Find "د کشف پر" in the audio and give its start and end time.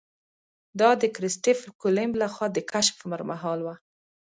2.53-3.21